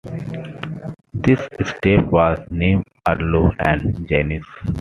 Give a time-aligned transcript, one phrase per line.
[1.13, 4.47] The strip was named Arlo and Janis.